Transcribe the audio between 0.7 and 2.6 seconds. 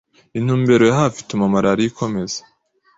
ya hafi ituma malaria ikomeza